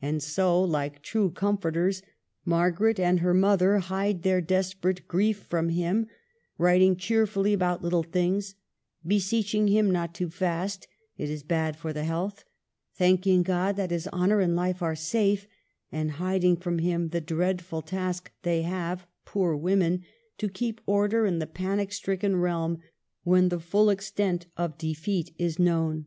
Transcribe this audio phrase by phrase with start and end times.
[0.00, 2.00] And so, like true com forters,
[2.44, 6.06] Margaret and her mother hide their des perate grief from him;
[6.56, 8.54] writing cheerfully about little things;
[9.04, 10.86] beseeching him not to fast,
[11.18, 12.44] it is bad for the health;
[12.94, 15.48] thanking God that his honor and life are safe;
[15.90, 20.04] and hiding from him the dreadful task they have— poor women!—
[20.38, 22.78] to keep order in the panic stricken realm
[23.24, 26.06] when the full extent of defeat is known.